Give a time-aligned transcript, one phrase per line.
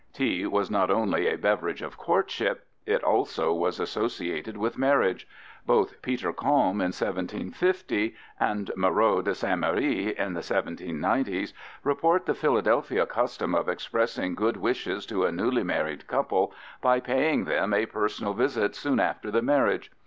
[0.13, 5.27] Tea was not only a beverage of courtship; it also was associated with marriage.
[5.67, 9.61] Both Peter Kalm, in 1750, and Moreau de St.
[9.61, 11.53] Méry, in the 1790's,
[11.83, 17.45] report the Philadelphia custom of expressing good wishes to a newly married couple by paying
[17.45, 19.91] them a personal visit soon after the marriage.